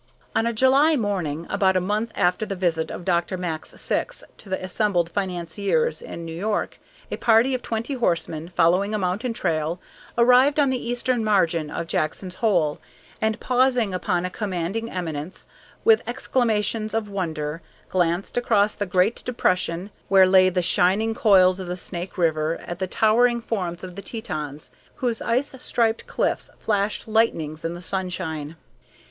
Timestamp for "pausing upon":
13.39-14.25